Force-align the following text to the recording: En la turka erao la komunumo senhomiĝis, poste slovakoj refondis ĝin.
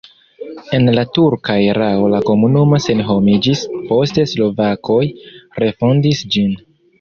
En 0.75 0.87
la 0.93 1.01
turka 1.17 1.57
erao 1.73 2.07
la 2.13 2.21
komunumo 2.29 2.79
senhomiĝis, 2.85 3.61
poste 3.91 4.27
slovakoj 4.33 4.99
refondis 5.67 6.25
ĝin. 6.37 6.59